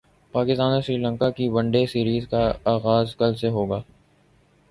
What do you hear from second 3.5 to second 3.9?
ہو گا